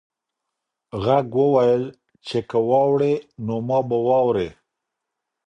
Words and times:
غږ 1.03 1.27
وویل 1.41 1.83
چې 2.27 2.39
که 2.49 2.57
واوړې 2.69 3.13
نو 3.45 3.55
ما 3.67 3.79
به 3.87 3.97
واورې. 4.07 4.49